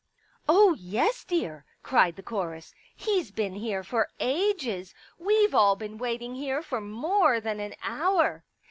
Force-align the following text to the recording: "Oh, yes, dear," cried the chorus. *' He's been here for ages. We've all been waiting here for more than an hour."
"Oh, 0.49 0.73
yes, 0.79 1.23
dear," 1.23 1.63
cried 1.83 2.15
the 2.15 2.23
chorus. 2.23 2.73
*' 2.85 2.95
He's 3.05 3.29
been 3.29 3.53
here 3.53 3.83
for 3.83 4.09
ages. 4.19 4.95
We've 5.19 5.53
all 5.53 5.75
been 5.75 5.99
waiting 5.99 6.33
here 6.33 6.63
for 6.63 6.81
more 6.81 7.39
than 7.39 7.59
an 7.59 7.75
hour." 7.83 8.43